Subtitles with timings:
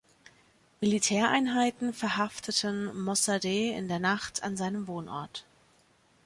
[0.79, 5.45] Militäreinheiten verhafteten Mossadegh in der Nacht an seinem Wohnort.